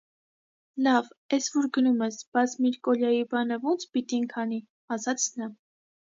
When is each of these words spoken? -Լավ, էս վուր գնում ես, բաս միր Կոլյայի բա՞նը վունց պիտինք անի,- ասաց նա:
-Լավ, 0.85 1.09
էս 1.35 1.49
վուր 1.57 1.65
գնում 1.75 1.99
ես, 2.03 2.15
բաս 2.37 2.55
միր 2.65 2.79
Կոլյայի 2.87 3.19
բա՞նը 3.33 3.59
վունց 3.67 3.85
պիտինք 3.99 4.33
անի,- 4.45 4.63
ասաց 4.97 5.27
նա: 5.43 5.51